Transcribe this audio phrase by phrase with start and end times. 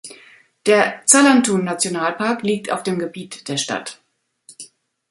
[0.65, 4.01] Der Zalantun-Nationalpark liegt auf dem Gebiet der Stadt.